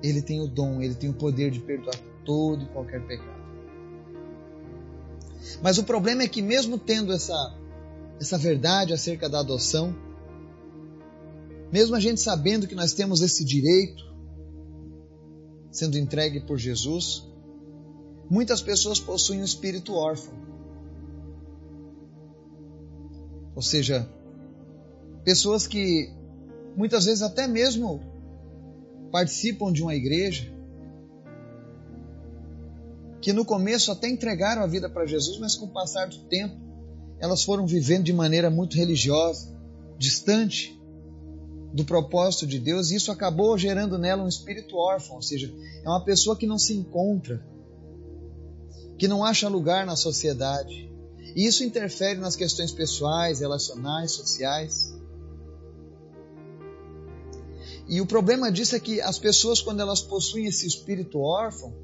Ele 0.03 0.23
tem 0.23 0.41
o 0.41 0.47
dom, 0.47 0.81
Ele 0.81 0.95
tem 0.95 1.11
o 1.11 1.15
poder 1.15 1.51
de 1.51 1.61
perdoar 1.61 1.97
todo 2.25 2.63
e 2.65 2.67
qualquer 2.67 3.05
pecado. 3.07 3.37
Mas 5.63 5.79
o 5.79 5.85
problema 5.85 6.23
é 6.23 6.29
que, 6.29 6.43
mesmo 6.43 6.79
tendo 6.79 7.13
essa, 7.13 7.55
essa 8.21 8.37
verdade 8.37 8.93
acerca 8.93 9.29
da 9.29 9.41
adoção, 9.41 9.95
mesmo 11.73 11.95
a 11.95 12.01
gente 12.01 12.21
sabendo 12.21 12.67
que 12.67 12.75
nós 12.75 12.93
temos 12.93 13.21
esse 13.21 13.45
direito, 13.45 14.05
sendo 15.77 15.99
entregue 15.99 16.41
por 16.41 16.59
Jesus, 16.59 17.29
muitas 18.31 18.63
pessoas 18.63 18.99
possuem 18.99 19.43
um 19.43 19.45
espírito 19.45 19.93
órfão. 19.93 20.35
Ou 23.55 23.61
seja, 23.61 24.09
pessoas 25.23 25.67
que 25.67 26.11
muitas 26.75 27.05
vezes 27.05 27.21
até 27.21 27.47
mesmo 27.47 28.01
participam 29.13 29.71
de 29.71 29.83
uma 29.83 29.95
igreja, 29.95 30.51
que 33.21 33.35
no 33.35 33.45
começo 33.45 33.93
até 33.93 34.09
entregaram 34.09 34.63
a 34.63 34.67
vida 34.67 34.89
para 34.89 35.05
Jesus, 35.05 35.39
mas 35.39 35.55
com 35.57 35.67
o 35.67 35.73
passar 35.73 36.09
do 36.09 36.19
tempo 36.25 36.57
elas 37.19 37.43
foram 37.43 37.67
vivendo 37.67 38.05
de 38.05 38.13
maneira 38.15 38.51
muito 38.51 38.77
religiosa, 38.77 39.55
distante 39.99 40.79
do 41.77 41.85
propósito 41.85 42.47
de 42.47 42.59
Deus, 42.59 42.91
e 42.91 42.97
isso 42.97 43.13
acabou 43.13 43.59
gerando 43.59 43.99
nela 43.99 44.25
um 44.25 44.29
espírito 44.29 44.79
órfão, 44.79 45.17
ou 45.17 45.23
seja, 45.23 45.53
é 45.85 45.87
uma 45.87 46.03
pessoa 46.03 46.35
que 46.35 46.47
não 46.47 46.59
se 46.59 46.73
encontra, 46.73 47.47
que 48.99 49.07
não 49.07 49.23
acha 49.23 49.47
lugar 49.47 49.85
na 49.85 49.95
sociedade. 49.95 50.91
E 51.35 51.45
isso 51.45 51.63
interfere 51.63 52.19
nas 52.19 52.35
questões 52.35 52.73
pessoais, 52.73 53.41
relacionais, 53.41 54.13
sociais. 54.13 54.97
E 57.87 58.01
o 58.01 58.07
problema 58.07 58.51
disso 58.51 58.75
é 58.75 58.81
que 58.81 59.03
as 59.03 59.19
pessoas, 59.19 59.61
quando 59.61 59.81
elas 59.81 60.01
possuem 60.01 60.47
esse 60.47 60.67
espírito 60.67 61.21
órfão, 61.21 61.75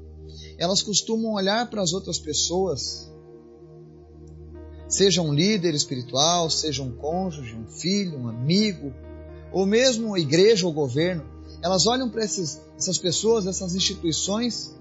elas 0.57 0.81
costumam 0.81 1.33
olhar 1.33 1.69
para 1.69 1.83
as 1.83 1.93
outras 1.93 2.17
pessoas, 2.17 3.11
seja 4.89 5.21
um 5.21 5.31
líder 5.31 5.75
espiritual, 5.75 6.49
seja 6.49 6.81
um 6.81 6.91
cônjuge, 6.95 7.53
um 7.53 7.67
filho, 7.67 8.17
um 8.17 8.27
amigo, 8.27 8.91
ou 9.53 9.65
mesmo 9.65 10.15
a 10.15 10.19
igreja 10.19 10.67
ou 10.67 10.73
governo, 10.73 11.23
elas 11.61 11.87
olham 11.87 12.09
para 12.09 12.23
essas 12.23 12.97
pessoas, 12.97 13.47
essas 13.47 13.73
instituições 13.73 14.75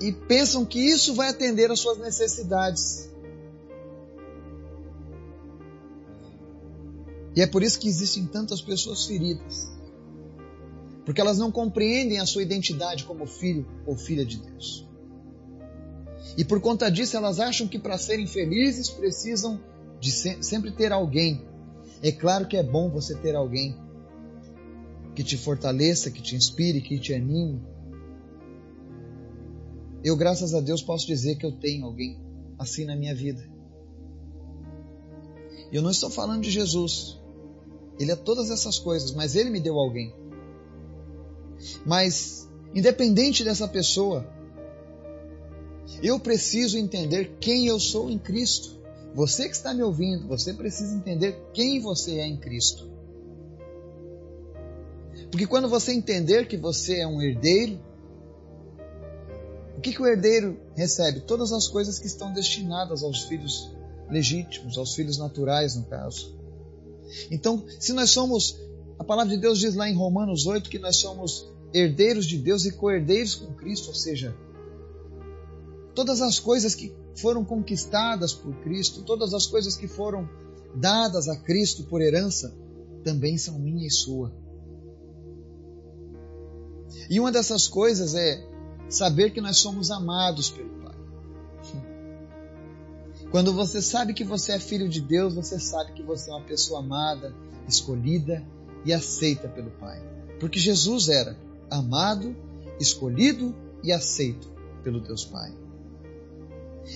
e 0.00 0.10
pensam 0.10 0.64
que 0.64 0.80
isso 0.80 1.14
vai 1.14 1.28
atender 1.28 1.70
às 1.70 1.78
suas 1.78 1.98
necessidades. 1.98 3.08
E 7.36 7.40
é 7.40 7.46
por 7.46 7.62
isso 7.62 7.78
que 7.78 7.88
existem 7.88 8.26
tantas 8.26 8.60
pessoas 8.60 9.04
feridas 9.06 9.74
porque 11.04 11.20
elas 11.20 11.38
não 11.38 11.52
compreendem 11.52 12.18
a 12.18 12.26
sua 12.26 12.42
identidade 12.42 13.04
como 13.04 13.26
filho 13.26 13.66
ou 13.86 13.96
filha 13.96 14.24
de 14.24 14.38
Deus. 14.38 14.88
E 16.36 16.44
por 16.44 16.60
conta 16.60 16.90
disso, 16.90 17.16
elas 17.16 17.38
acham 17.38 17.68
que 17.68 17.78
para 17.78 17.98
serem 17.98 18.26
felizes 18.26 18.88
precisam 18.88 19.60
de 20.00 20.10
sempre 20.10 20.72
ter 20.72 20.92
alguém. 20.92 21.42
É 22.04 22.12
claro 22.12 22.46
que 22.46 22.54
é 22.54 22.62
bom 22.62 22.90
você 22.90 23.14
ter 23.14 23.34
alguém 23.34 23.74
que 25.14 25.24
te 25.24 25.38
fortaleça, 25.38 26.10
que 26.10 26.20
te 26.20 26.36
inspire, 26.36 26.82
que 26.82 26.98
te 26.98 27.14
anime. 27.14 27.62
Eu, 30.04 30.14
graças 30.14 30.52
a 30.52 30.60
Deus, 30.60 30.82
posso 30.82 31.06
dizer 31.06 31.36
que 31.36 31.46
eu 31.46 31.52
tenho 31.52 31.86
alguém 31.86 32.20
assim 32.58 32.84
na 32.84 32.94
minha 32.94 33.14
vida. 33.14 33.42
Eu 35.72 35.80
não 35.80 35.90
estou 35.90 36.10
falando 36.10 36.42
de 36.42 36.50
Jesus. 36.50 37.18
Ele 37.98 38.12
é 38.12 38.16
todas 38.16 38.50
essas 38.50 38.78
coisas, 38.78 39.10
mas 39.12 39.34
ele 39.34 39.48
me 39.48 39.58
deu 39.58 39.78
alguém. 39.78 40.14
Mas, 41.86 42.46
independente 42.74 43.42
dessa 43.42 43.66
pessoa, 43.66 44.28
eu 46.02 46.20
preciso 46.20 46.76
entender 46.76 47.38
quem 47.40 47.66
eu 47.66 47.80
sou 47.80 48.10
em 48.10 48.18
Cristo. 48.18 48.83
Você 49.14 49.48
que 49.48 49.54
está 49.54 49.72
me 49.72 49.82
ouvindo, 49.82 50.26
você 50.26 50.52
precisa 50.52 50.92
entender 50.92 51.40
quem 51.52 51.80
você 51.80 52.18
é 52.18 52.26
em 52.26 52.36
Cristo. 52.36 52.90
Porque 55.30 55.46
quando 55.46 55.68
você 55.68 55.92
entender 55.92 56.48
que 56.48 56.56
você 56.56 56.98
é 56.98 57.06
um 57.06 57.22
herdeiro, 57.22 57.78
o 59.78 59.80
que, 59.80 59.92
que 59.92 60.02
o 60.02 60.06
herdeiro 60.06 60.58
recebe? 60.74 61.20
Todas 61.20 61.52
as 61.52 61.68
coisas 61.68 61.98
que 62.00 62.06
estão 62.06 62.32
destinadas 62.32 63.04
aos 63.04 63.22
filhos 63.22 63.70
legítimos, 64.10 64.76
aos 64.76 64.94
filhos 64.94 65.16
naturais, 65.16 65.76
no 65.76 65.84
caso. 65.84 66.36
Então, 67.30 67.64
se 67.78 67.92
nós 67.92 68.10
somos, 68.10 68.58
a 68.98 69.04
palavra 69.04 69.32
de 69.32 69.40
Deus 69.40 69.60
diz 69.60 69.76
lá 69.76 69.88
em 69.88 69.94
Romanos 69.94 70.44
8 70.44 70.68
que 70.68 70.78
nós 70.78 70.96
somos 70.96 71.48
herdeiros 71.72 72.26
de 72.26 72.38
Deus 72.38 72.64
e 72.64 72.72
co-herdeiros 72.72 73.36
com 73.36 73.54
Cristo, 73.54 73.88
ou 73.88 73.94
seja, 73.94 74.34
todas 75.94 76.20
as 76.20 76.40
coisas 76.40 76.74
que 76.74 76.92
foram 77.16 77.44
conquistadas 77.44 78.32
por 78.32 78.54
Cristo, 78.56 79.02
todas 79.02 79.32
as 79.34 79.46
coisas 79.46 79.76
que 79.76 79.86
foram 79.86 80.28
dadas 80.74 81.28
a 81.28 81.36
Cristo 81.36 81.84
por 81.84 82.02
herança, 82.02 82.54
também 83.02 83.38
são 83.38 83.58
minha 83.58 83.86
e 83.86 83.90
sua. 83.90 84.32
E 87.08 87.20
uma 87.20 87.30
dessas 87.30 87.68
coisas 87.68 88.14
é 88.14 88.44
saber 88.88 89.30
que 89.30 89.40
nós 89.40 89.58
somos 89.58 89.90
amados 89.90 90.50
pelo 90.50 90.70
Pai. 90.70 90.94
Quando 93.30 93.52
você 93.52 93.82
sabe 93.82 94.14
que 94.14 94.22
você 94.22 94.52
é 94.52 94.60
filho 94.60 94.88
de 94.88 95.00
Deus, 95.00 95.34
você 95.34 95.58
sabe 95.58 95.92
que 95.92 96.02
você 96.02 96.30
é 96.30 96.34
uma 96.34 96.44
pessoa 96.44 96.78
amada, 96.78 97.34
escolhida 97.68 98.46
e 98.84 98.92
aceita 98.92 99.48
pelo 99.48 99.70
Pai. 99.72 100.00
Porque 100.38 100.58
Jesus 100.58 101.08
era 101.08 101.36
amado, 101.70 102.36
escolhido 102.78 103.54
e 103.82 103.90
aceito 103.92 104.48
pelo 104.82 105.00
Deus 105.00 105.24
Pai. 105.24 105.52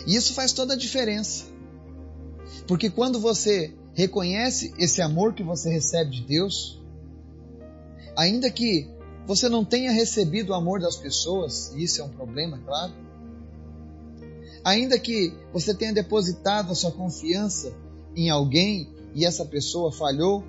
E 0.07 0.14
isso 0.14 0.35
faz 0.35 0.52
toda 0.52 0.75
a 0.75 0.76
diferença. 0.76 1.47
Porque 2.66 2.90
quando 2.90 3.21
você 3.21 3.75
reconhece 3.95 4.73
esse 4.78 5.02
amor 5.02 5.35
que 5.35 5.42
você 5.42 5.71
recebe 5.71 6.11
de 6.11 6.23
Deus, 6.23 6.80
ainda 8.16 8.50
que 8.50 8.88
você 9.26 9.49
não 9.49 9.64
tenha 9.64 9.92
recebido 9.92 10.50
o 10.50 10.54
amor 10.54 10.80
das 10.80 10.97
pessoas, 10.97 11.73
e 11.75 11.83
isso 11.85 12.00
é 12.00 12.04
um 12.04 12.09
problema, 12.11 12.59
claro, 12.59 12.92
ainda 14.64 14.99
que 14.99 15.35
você 15.52 15.75
tenha 15.75 15.92
depositado 15.92 16.73
a 16.73 16.75
sua 16.75 16.92
confiança 16.92 17.75
em 18.14 18.30
alguém 18.30 18.92
e 19.14 19.25
essa 19.25 19.45
pessoa 19.45 19.92
falhou, 19.92 20.45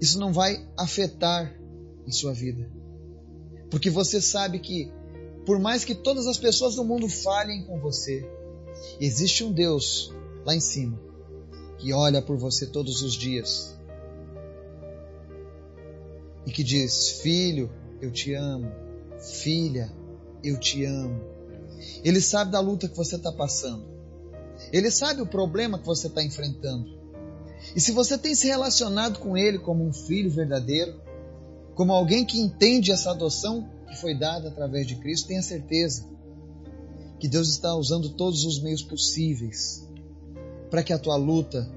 isso 0.00 0.18
não 0.18 0.32
vai 0.32 0.66
afetar 0.76 1.54
em 2.06 2.10
sua 2.10 2.32
vida. 2.32 2.70
Porque 3.70 3.90
você 3.90 4.20
sabe 4.20 4.58
que, 4.58 4.90
por 5.46 5.60
mais 5.60 5.84
que 5.84 5.94
todas 5.94 6.26
as 6.26 6.36
pessoas 6.36 6.74
do 6.74 6.84
mundo 6.84 7.08
falhem 7.08 7.64
com 7.64 7.78
você, 7.78 8.28
existe 9.00 9.44
um 9.44 9.52
Deus 9.52 10.12
lá 10.44 10.54
em 10.54 10.60
cima 10.60 11.06
que 11.78 11.92
olha 11.92 12.20
por 12.20 12.36
você 12.36 12.66
todos 12.66 13.02
os 13.02 13.14
dias 13.14 13.78
e 16.44 16.50
que 16.50 16.64
diz: 16.64 17.20
Filho, 17.22 17.70
eu 18.00 18.10
te 18.10 18.34
amo. 18.34 18.70
Filha, 19.18 19.90
Eu 20.42 20.58
te 20.58 20.84
amo. 20.84 21.20
Ele 22.04 22.20
sabe 22.20 22.52
da 22.52 22.60
luta 22.60 22.88
que 22.88 22.96
você 22.96 23.16
está 23.16 23.32
passando. 23.32 23.84
Ele 24.72 24.90
sabe 24.90 25.22
o 25.22 25.26
problema 25.26 25.78
que 25.78 25.86
você 25.86 26.06
está 26.06 26.22
enfrentando. 26.22 26.96
E 27.74 27.80
se 27.80 27.92
você 27.92 28.16
tem 28.18 28.34
se 28.34 28.46
relacionado 28.46 29.18
com 29.18 29.36
Ele 29.36 29.58
como 29.58 29.84
um 29.84 29.92
filho 29.92 30.30
verdadeiro, 30.30 31.00
como 31.74 31.92
alguém 31.92 32.24
que 32.24 32.38
entende 32.38 32.92
essa 32.92 33.10
adoção 33.10 33.68
que 33.88 33.96
foi 33.96 34.14
dada 34.14 34.48
através 34.48 34.86
de 34.86 34.96
Cristo, 34.96 35.28
tenha 35.28 35.42
certeza 35.42 36.04
que 37.18 37.28
Deus 37.28 37.48
está 37.48 37.74
usando 37.74 38.10
todos 38.10 38.44
os 38.44 38.60
meios 38.60 38.82
possíveis 38.82 39.86
para 40.70 40.82
que 40.82 40.92
a 40.92 40.98
tua 40.98 41.16
luta, 41.16 41.68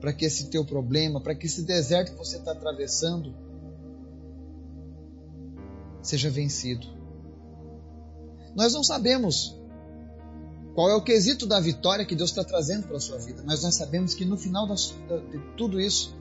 para 0.00 0.12
que 0.12 0.24
esse 0.24 0.48
teu 0.48 0.64
problema, 0.64 1.20
para 1.20 1.34
que 1.34 1.46
esse 1.46 1.62
deserto 1.62 2.12
que 2.12 2.18
você 2.18 2.36
está 2.36 2.52
atravessando 2.52 3.34
seja 6.02 6.30
vencido. 6.30 6.86
Nós 8.54 8.72
não 8.74 8.82
sabemos 8.82 9.56
qual 10.74 10.88
é 10.90 10.94
o 10.94 11.02
quesito 11.02 11.46
da 11.46 11.60
vitória 11.60 12.04
que 12.04 12.16
Deus 12.16 12.30
está 12.30 12.42
trazendo 12.42 12.86
para 12.86 12.96
a 12.96 13.00
sua 13.00 13.18
vida, 13.18 13.42
mas 13.44 13.62
nós 13.62 13.74
sabemos 13.74 14.14
que 14.14 14.24
no 14.24 14.36
final 14.36 14.66
de 14.66 15.38
tudo 15.56 15.80
isso, 15.80 16.16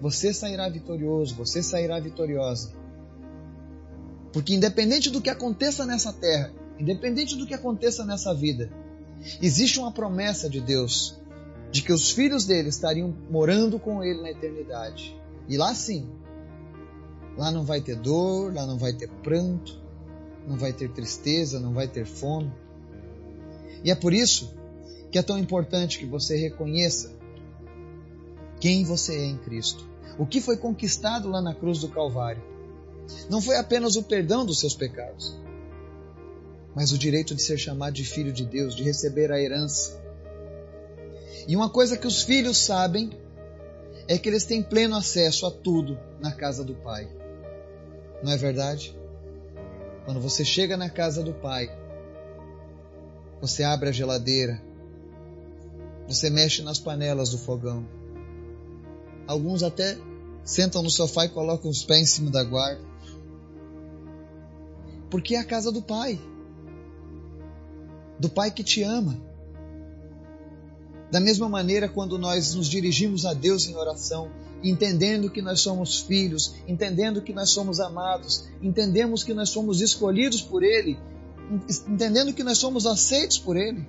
você 0.00 0.32
sairá 0.32 0.68
vitorioso, 0.68 1.34
você 1.34 1.62
sairá 1.62 1.98
vitoriosa. 1.98 2.72
Porque 4.36 4.54
independente 4.54 5.08
do 5.08 5.22
que 5.22 5.30
aconteça 5.30 5.86
nessa 5.86 6.12
terra, 6.12 6.52
independente 6.78 7.36
do 7.36 7.46
que 7.46 7.54
aconteça 7.54 8.04
nessa 8.04 8.34
vida, 8.34 8.70
existe 9.40 9.78
uma 9.78 9.90
promessa 9.90 10.46
de 10.46 10.60
Deus 10.60 11.18
de 11.70 11.80
que 11.80 11.90
os 11.90 12.10
filhos 12.10 12.44
dele 12.44 12.68
estariam 12.68 13.16
morando 13.30 13.78
com 13.78 14.04
ele 14.04 14.20
na 14.20 14.30
eternidade. 14.30 15.18
E 15.48 15.56
lá 15.56 15.74
sim, 15.74 16.10
lá 17.34 17.50
não 17.50 17.64
vai 17.64 17.80
ter 17.80 17.96
dor, 17.96 18.52
lá 18.52 18.66
não 18.66 18.76
vai 18.76 18.92
ter 18.92 19.08
pranto, 19.08 19.80
não 20.46 20.58
vai 20.58 20.74
ter 20.74 20.90
tristeza, 20.90 21.58
não 21.58 21.72
vai 21.72 21.88
ter 21.88 22.04
fome. 22.04 22.52
E 23.82 23.90
é 23.90 23.94
por 23.94 24.12
isso 24.12 24.54
que 25.10 25.18
é 25.18 25.22
tão 25.22 25.38
importante 25.38 25.98
que 25.98 26.04
você 26.04 26.36
reconheça 26.36 27.10
quem 28.60 28.84
você 28.84 29.16
é 29.16 29.24
em 29.24 29.38
Cristo. 29.38 29.88
O 30.18 30.26
que 30.26 30.42
foi 30.42 30.58
conquistado 30.58 31.26
lá 31.26 31.40
na 31.40 31.54
cruz 31.54 31.78
do 31.78 31.88
Calvário. 31.88 32.54
Não 33.28 33.40
foi 33.40 33.56
apenas 33.56 33.96
o 33.96 34.02
perdão 34.02 34.44
dos 34.44 34.60
seus 34.60 34.74
pecados, 34.74 35.36
mas 36.74 36.92
o 36.92 36.98
direito 36.98 37.34
de 37.34 37.42
ser 37.42 37.58
chamado 37.58 37.94
de 37.94 38.04
filho 38.04 38.32
de 38.32 38.44
Deus, 38.44 38.74
de 38.74 38.82
receber 38.82 39.32
a 39.32 39.40
herança. 39.40 40.00
E 41.48 41.54
uma 41.54 41.70
coisa 41.70 41.96
que 41.96 42.06
os 42.06 42.22
filhos 42.22 42.58
sabem 42.58 43.10
é 44.08 44.18
que 44.18 44.28
eles 44.28 44.44
têm 44.44 44.62
pleno 44.62 44.96
acesso 44.96 45.46
a 45.46 45.50
tudo 45.50 45.98
na 46.20 46.32
casa 46.32 46.64
do 46.64 46.74
Pai. 46.74 47.08
Não 48.22 48.32
é 48.32 48.36
verdade? 48.36 48.96
Quando 50.04 50.20
você 50.20 50.44
chega 50.44 50.76
na 50.76 50.88
casa 50.88 51.22
do 51.22 51.34
Pai, 51.34 51.70
você 53.40 53.62
abre 53.62 53.88
a 53.88 53.92
geladeira, 53.92 54.62
você 56.06 56.30
mexe 56.30 56.62
nas 56.62 56.78
panelas 56.78 57.30
do 57.30 57.38
fogão. 57.38 57.86
Alguns 59.26 59.62
até 59.62 59.98
sentam 60.44 60.82
no 60.82 60.90
sofá 60.90 61.24
e 61.24 61.28
colocam 61.28 61.68
os 61.70 61.82
pés 61.82 62.02
em 62.02 62.06
cima 62.06 62.30
da 62.30 62.44
guarda. 62.44 62.80
Porque 65.10 65.34
é 65.34 65.38
a 65.38 65.44
casa 65.44 65.70
do 65.70 65.82
Pai. 65.82 66.18
Do 68.18 68.28
Pai 68.28 68.50
que 68.50 68.64
te 68.64 68.82
ama. 68.82 69.16
Da 71.10 71.20
mesma 71.20 71.48
maneira, 71.48 71.88
quando 71.88 72.18
nós 72.18 72.54
nos 72.54 72.68
dirigimos 72.68 73.24
a 73.24 73.32
Deus 73.32 73.66
em 73.66 73.76
oração, 73.76 74.30
entendendo 74.62 75.30
que 75.30 75.40
nós 75.40 75.60
somos 75.60 76.00
filhos, 76.00 76.54
entendendo 76.66 77.22
que 77.22 77.32
nós 77.32 77.50
somos 77.50 77.78
amados, 77.78 78.48
entendemos 78.60 79.22
que 79.22 79.32
nós 79.32 79.50
somos 79.50 79.80
escolhidos 79.80 80.42
por 80.42 80.62
Ele, 80.62 80.98
entendendo 81.88 82.32
que 82.32 82.42
nós 82.42 82.58
somos 82.58 82.86
aceitos 82.86 83.38
por 83.38 83.56
Ele, 83.56 83.86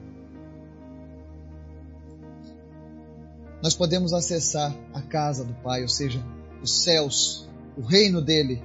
nós 3.62 3.76
podemos 3.76 4.14
acessar 4.14 4.76
a 4.94 5.02
casa 5.02 5.44
do 5.44 5.54
Pai, 5.56 5.82
ou 5.82 5.90
seja, 5.90 6.24
os 6.62 6.84
céus, 6.84 7.48
o 7.76 7.82
reino 7.82 8.22
dele, 8.22 8.62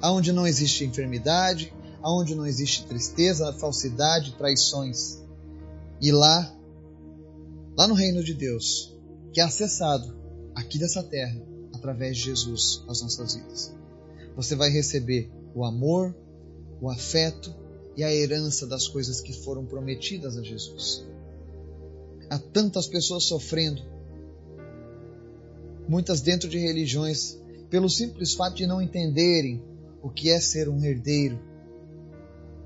aonde 0.00 0.32
não 0.32 0.46
existe 0.46 0.84
enfermidade, 0.84 1.72
aonde 2.02 2.34
não 2.34 2.46
existe 2.46 2.84
tristeza, 2.86 3.52
falsidade, 3.54 4.34
traições. 4.36 5.18
E 6.00 6.12
lá, 6.12 6.54
lá 7.76 7.88
no 7.88 7.94
reino 7.94 8.22
de 8.22 8.34
Deus, 8.34 8.94
que 9.32 9.40
é 9.40 9.44
acessado 9.44 10.14
aqui 10.54 10.78
dessa 10.78 11.02
terra 11.02 11.40
através 11.74 12.16
de 12.16 12.24
Jesus 12.24 12.82
nas 12.86 13.02
nossas 13.02 13.34
vidas. 13.34 13.74
Você 14.34 14.54
vai 14.54 14.70
receber 14.70 15.30
o 15.54 15.64
amor, 15.64 16.14
o 16.80 16.90
afeto 16.90 17.54
e 17.96 18.04
a 18.04 18.14
herança 18.14 18.66
das 18.66 18.86
coisas 18.86 19.20
que 19.20 19.32
foram 19.32 19.64
prometidas 19.64 20.36
a 20.36 20.42
Jesus. 20.42 21.04
Há 22.28 22.38
tantas 22.38 22.86
pessoas 22.86 23.24
sofrendo, 23.24 23.82
muitas 25.88 26.20
dentro 26.20 26.48
de 26.48 26.58
religiões, 26.58 27.38
pelo 27.70 27.88
simples 27.88 28.34
fato 28.34 28.56
de 28.56 28.66
não 28.66 28.82
entenderem 28.82 29.62
o 30.06 30.08
que 30.08 30.30
é 30.30 30.38
ser 30.38 30.68
um 30.68 30.84
herdeiro 30.84 31.36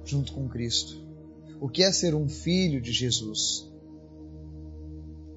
junto 0.05 0.31
com 0.35 0.47
Cristo, 0.47 1.03
o 1.59 1.71
que 1.71 1.83
é 1.83 1.91
ser 1.91 2.15
um 2.15 2.29
filho 2.29 2.83
de 2.83 2.93
Jesus. 2.93 3.67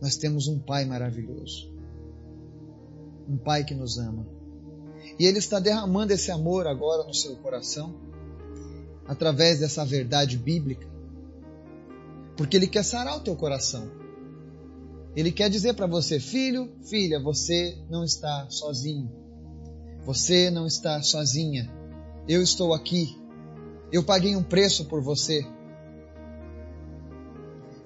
Nós 0.02 0.18
temos 0.18 0.50
um 0.50 0.60
Pai 0.60 0.84
maravilhoso, 0.84 1.74
um 3.26 3.38
Pai 3.38 3.64
que 3.64 3.74
nos 3.74 3.98
ama. 3.98 4.28
E 5.18 5.26
Ele 5.26 5.38
está 5.38 5.62
derramando 5.62 6.12
esse 6.12 6.30
amor 6.30 6.68
agora 6.68 7.08
no 7.08 7.14
seu 7.14 7.38
coração, 7.38 7.96
através 9.08 9.62
dessa 9.62 9.86
verdade 9.86 10.38
bíblica, 10.38 10.86
porque 12.36 12.58
Ele 12.58 12.68
quer 12.68 12.84
sarar 12.84 13.16
o 13.16 13.22
teu 13.22 13.38
coração. 13.38 13.90
Ele 15.16 15.32
quer 15.32 15.50
dizer 15.50 15.74
para 15.74 15.88
você, 15.88 16.20
filho, 16.20 16.70
filha, 16.82 17.18
você 17.18 17.78
não 17.90 18.04
está 18.04 18.50
sozinho. 18.50 19.10
Você 20.06 20.52
não 20.52 20.68
está 20.68 21.02
sozinha. 21.02 21.83
Eu 22.28 22.42
estou 22.42 22.74
aqui. 22.74 23.18
Eu 23.92 24.04
paguei 24.04 24.36
um 24.36 24.44
preço 24.44 24.86
por 24.86 25.02
você. 25.02 25.46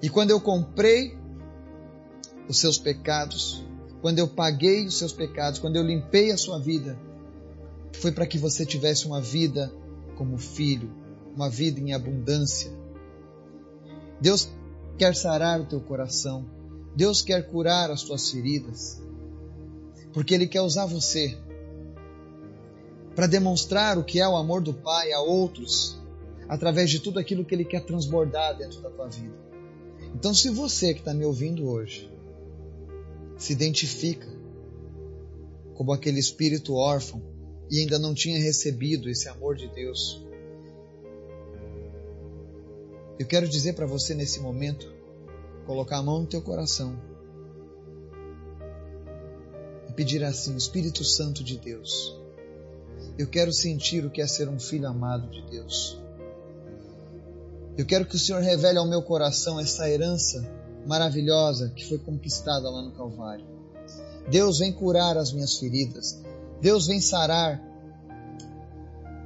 E 0.00 0.08
quando 0.08 0.30
eu 0.30 0.40
comprei 0.40 1.18
os 2.48 2.58
seus 2.58 2.78
pecados, 2.78 3.64
quando 4.00 4.18
eu 4.18 4.28
paguei 4.28 4.86
os 4.86 4.96
seus 4.96 5.12
pecados, 5.12 5.58
quando 5.58 5.76
eu 5.76 5.82
limpei 5.82 6.30
a 6.30 6.36
sua 6.36 6.58
vida, 6.58 6.98
foi 7.92 8.12
para 8.12 8.26
que 8.26 8.38
você 8.38 8.64
tivesse 8.64 9.06
uma 9.06 9.20
vida 9.20 9.72
como 10.16 10.38
filho, 10.38 10.90
uma 11.34 11.50
vida 11.50 11.80
em 11.80 11.92
abundância. 11.92 12.70
Deus 14.20 14.48
quer 14.96 15.14
sarar 15.16 15.60
o 15.60 15.66
teu 15.66 15.80
coração. 15.80 16.46
Deus 16.94 17.22
quer 17.22 17.48
curar 17.48 17.90
as 17.90 18.02
tuas 18.02 18.30
feridas. 18.30 19.02
Porque 20.12 20.32
Ele 20.32 20.46
quer 20.46 20.60
usar 20.62 20.86
você 20.86 21.36
para 23.18 23.26
demonstrar 23.26 23.98
o 23.98 24.04
que 24.04 24.20
é 24.20 24.28
o 24.28 24.36
amor 24.36 24.60
do 24.60 24.72
Pai 24.72 25.10
a 25.10 25.20
outros, 25.20 25.98
através 26.48 26.88
de 26.88 27.00
tudo 27.00 27.18
aquilo 27.18 27.44
que 27.44 27.52
Ele 27.52 27.64
quer 27.64 27.84
transbordar 27.84 28.56
dentro 28.56 28.80
da 28.80 28.90
tua 28.90 29.08
vida. 29.08 29.34
Então, 30.14 30.32
se 30.32 30.48
você 30.50 30.94
que 30.94 31.00
está 31.00 31.12
me 31.12 31.24
ouvindo 31.24 31.68
hoje 31.68 32.08
se 33.36 33.52
identifica 33.52 34.28
como 35.74 35.92
aquele 35.92 36.20
espírito 36.20 36.76
órfão 36.76 37.20
e 37.68 37.80
ainda 37.80 37.98
não 37.98 38.14
tinha 38.14 38.38
recebido 38.38 39.10
esse 39.10 39.28
amor 39.28 39.56
de 39.56 39.66
Deus, 39.66 40.24
eu 43.18 43.26
quero 43.26 43.48
dizer 43.48 43.72
para 43.72 43.84
você 43.84 44.14
nesse 44.14 44.38
momento, 44.38 44.94
colocar 45.66 45.96
a 45.96 46.02
mão 46.04 46.20
no 46.20 46.26
teu 46.28 46.40
coração 46.40 46.96
e 49.88 49.92
pedir 49.92 50.22
assim: 50.22 50.54
Espírito 50.54 51.02
Santo 51.02 51.42
de 51.42 51.56
Deus, 51.56 52.16
eu 53.18 53.26
quero 53.26 53.52
sentir 53.52 54.06
o 54.06 54.10
que 54.10 54.22
é 54.22 54.26
ser 54.28 54.48
um 54.48 54.60
filho 54.60 54.86
amado 54.86 55.28
de 55.28 55.42
Deus. 55.50 55.98
Eu 57.76 57.84
quero 57.84 58.06
que 58.06 58.14
o 58.14 58.18
Senhor 58.18 58.40
revele 58.40 58.78
ao 58.78 58.86
meu 58.86 59.02
coração 59.02 59.58
essa 59.58 59.90
herança 59.90 60.48
maravilhosa 60.86 61.68
que 61.70 61.84
foi 61.84 61.98
conquistada 61.98 62.70
lá 62.70 62.80
no 62.80 62.92
Calvário. 62.92 63.44
Deus 64.30 64.60
vem 64.60 64.72
curar 64.72 65.16
as 65.16 65.32
minhas 65.32 65.58
feridas. 65.58 66.22
Deus 66.60 66.86
vem 66.86 67.00
sarar 67.00 67.60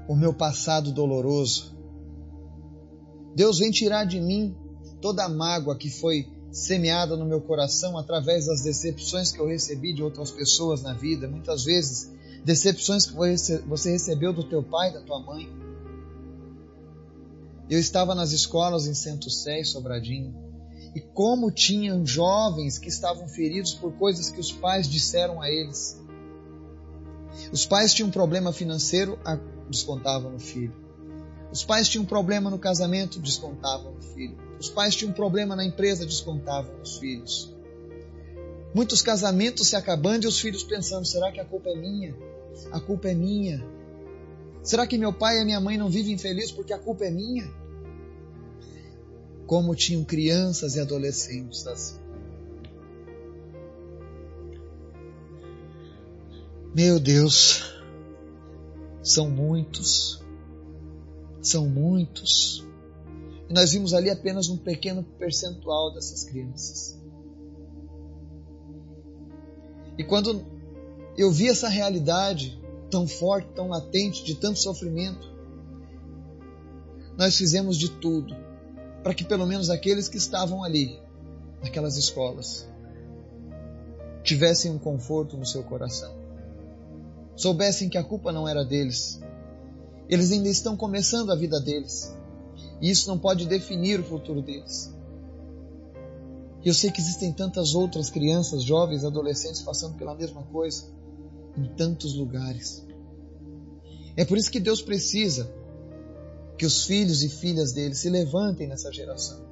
o 0.08 0.16
meu 0.16 0.32
passado 0.32 0.90
doloroso. 0.90 1.76
Deus 3.34 3.58
vem 3.58 3.70
tirar 3.70 4.04
de 4.04 4.20
mim 4.20 4.56
toda 5.02 5.24
a 5.24 5.28
mágoa 5.28 5.76
que 5.76 5.90
foi 5.90 6.30
semeada 6.50 7.16
no 7.16 7.26
meu 7.26 7.40
coração 7.40 7.98
através 7.98 8.46
das 8.46 8.62
decepções 8.62 9.32
que 9.32 9.40
eu 9.40 9.46
recebi 9.46 9.92
de 9.92 10.02
outras 10.02 10.30
pessoas 10.30 10.82
na 10.82 10.92
vida, 10.92 11.26
muitas 11.26 11.64
vezes 11.64 12.11
decepções 12.44 13.06
que 13.06 13.14
você 13.66 13.92
recebeu 13.92 14.32
do 14.32 14.44
teu 14.44 14.62
pai, 14.62 14.92
da 14.92 15.00
tua 15.00 15.20
mãe. 15.20 15.48
Eu 17.70 17.78
estava 17.78 18.14
nas 18.14 18.32
escolas 18.32 18.86
em 18.86 18.94
Santo 18.94 19.30
Sé 19.30 19.62
Sobradinho, 19.64 20.34
e 20.94 21.00
como 21.00 21.50
tinham 21.50 22.04
jovens 22.04 22.78
que 22.78 22.88
estavam 22.88 23.26
feridos 23.26 23.74
por 23.74 23.92
coisas 23.92 24.28
que 24.28 24.40
os 24.40 24.52
pais 24.52 24.88
disseram 24.88 25.40
a 25.40 25.48
eles. 25.48 25.98
Os 27.50 27.64
pais 27.64 27.94
tinham 27.94 28.08
um 28.08 28.12
problema 28.12 28.52
financeiro, 28.52 29.18
descontavam 29.70 30.32
no 30.32 30.38
filho. 30.38 30.74
Os 31.50 31.64
pais 31.64 31.88
tinham 31.88 32.04
um 32.04 32.06
problema 32.06 32.50
no 32.50 32.58
casamento, 32.58 33.20
descontavam 33.20 33.92
no 33.92 34.02
filho. 34.02 34.36
Os 34.58 34.68
pais 34.68 34.94
tinham 34.94 35.10
um 35.10 35.14
problema 35.14 35.56
na 35.56 35.64
empresa, 35.64 36.04
descontavam 36.04 36.76
nos 36.78 36.98
filhos. 36.98 37.54
Muitos 38.74 39.02
casamentos 39.02 39.68
se 39.68 39.76
acabando 39.76 40.24
e 40.24 40.26
os 40.26 40.38
filhos 40.38 40.62
pensando: 40.62 41.06
será 41.06 41.30
que 41.30 41.40
a 41.40 41.44
culpa 41.44 41.70
é 41.70 41.74
minha? 41.74 42.14
A 42.70 42.80
culpa 42.80 43.08
é 43.08 43.14
minha. 43.14 43.64
Será 44.62 44.86
que 44.86 44.96
meu 44.96 45.12
pai 45.12 45.40
e 45.40 45.44
minha 45.44 45.60
mãe 45.60 45.76
não 45.76 45.90
vivem 45.90 46.16
felizes 46.16 46.52
porque 46.52 46.72
a 46.72 46.78
culpa 46.78 47.04
é 47.04 47.10
minha? 47.10 47.50
Como 49.46 49.74
tinham 49.74 50.04
crianças 50.04 50.76
e 50.76 50.80
adolescentes 50.80 51.66
assim. 51.66 52.00
Meu 56.74 56.98
Deus, 56.98 57.74
são 59.02 59.28
muitos, 59.28 60.24
são 61.42 61.68
muitos. 61.68 62.66
E 63.50 63.52
nós 63.52 63.72
vimos 63.72 63.92
ali 63.92 64.08
apenas 64.08 64.48
um 64.48 64.56
pequeno 64.56 65.02
percentual 65.02 65.92
dessas 65.92 66.24
crianças. 66.24 66.98
E 69.98 70.04
quando 70.04 70.51
eu 71.16 71.30
vi 71.30 71.48
essa 71.48 71.68
realidade 71.68 72.60
tão 72.90 73.06
forte, 73.06 73.48
tão 73.54 73.68
latente, 73.68 74.24
de 74.24 74.34
tanto 74.34 74.58
sofrimento, 74.58 75.30
nós 77.16 77.36
fizemos 77.36 77.76
de 77.76 77.90
tudo 77.90 78.34
para 79.02 79.14
que 79.14 79.24
pelo 79.24 79.46
menos 79.46 79.68
aqueles 79.68 80.08
que 80.08 80.16
estavam 80.16 80.62
ali, 80.62 80.98
naquelas 81.62 81.96
escolas, 81.96 82.68
tivessem 84.22 84.70
um 84.70 84.78
conforto 84.78 85.36
no 85.36 85.44
seu 85.44 85.62
coração. 85.62 86.14
Soubessem 87.34 87.88
que 87.88 87.98
a 87.98 88.04
culpa 88.04 88.30
não 88.30 88.46
era 88.46 88.64
deles. 88.64 89.20
Eles 90.08 90.30
ainda 90.30 90.48
estão 90.48 90.76
começando 90.76 91.32
a 91.32 91.36
vida 91.36 91.60
deles. 91.60 92.14
E 92.80 92.90
isso 92.90 93.08
não 93.08 93.18
pode 93.18 93.46
definir 93.46 93.98
o 94.00 94.04
futuro 94.04 94.40
deles. 94.40 94.94
E 96.62 96.68
eu 96.68 96.74
sei 96.74 96.92
que 96.92 97.00
existem 97.00 97.32
tantas 97.32 97.74
outras 97.74 98.08
crianças, 98.08 98.62
jovens, 98.62 99.04
adolescentes 99.04 99.62
passando 99.62 99.96
pela 99.96 100.14
mesma 100.14 100.42
coisa 100.44 100.91
em 101.56 101.64
tantos 101.74 102.14
lugares. 102.14 102.86
É 104.16 104.24
por 104.24 104.36
isso 104.36 104.50
que 104.50 104.60
Deus 104.60 104.82
precisa 104.82 105.52
que 106.56 106.66
os 106.66 106.84
filhos 106.84 107.22
e 107.22 107.28
filhas 107.28 107.72
dele 107.72 107.94
se 107.94 108.08
levantem 108.08 108.68
nessa 108.68 108.92
geração. 108.92 109.42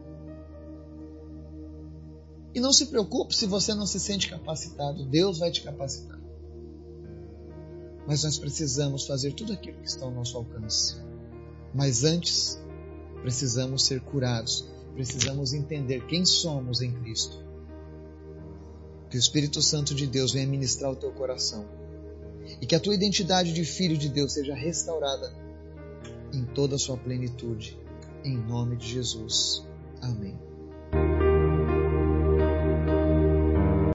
E 2.55 2.61
não 2.61 2.73
se 2.73 2.87
preocupe 2.87 3.35
se 3.35 3.47
você 3.47 3.75
não 3.75 3.87
se 3.87 3.99
sente 3.99 4.29
capacitado, 4.29 5.05
Deus 5.07 5.39
vai 5.39 5.51
te 5.51 5.63
capacitar. 5.63 6.21
Mas 8.07 8.25
nós 8.25 8.39
precisamos 8.39 9.07
fazer 9.07 9.33
tudo 9.35 9.53
aquilo 9.53 9.79
que 9.79 9.89
está 9.89 10.05
ao 10.05 10.11
nosso 10.11 10.37
alcance. 10.37 10.97
Mas 11.73 12.03
antes, 12.03 12.61
precisamos 13.23 13.85
ser 13.85 14.01
curados, 14.01 14.69
precisamos 14.95 15.53
entender 15.53 16.07
quem 16.07 16.25
somos 16.25 16.81
em 16.81 16.93
Cristo. 16.93 17.45
Que 19.09 19.17
o 19.17 19.19
Espírito 19.19 19.63
Santo 19.63 19.95
de 19.95 20.07
Deus 20.07 20.33
venha 20.33 20.47
ministrar 20.47 20.91
o 20.91 20.97
teu 20.97 21.13
coração 21.13 21.80
e 22.61 22.67
que 22.67 22.75
a 22.75 22.81
tua 22.81 22.95
identidade 22.95 23.53
de 23.53 23.65
filho 23.65 23.97
de 23.97 24.09
Deus 24.09 24.33
seja 24.35 24.55
restaurada 24.55 25.33
em 26.33 26.45
toda 26.45 26.77
a 26.77 26.79
sua 26.79 26.97
plenitude. 26.97 27.79
Em 28.25 28.37
nome 28.37 28.77
de 28.77 28.87
Jesus. 28.87 29.67
Amém. 30.03 30.50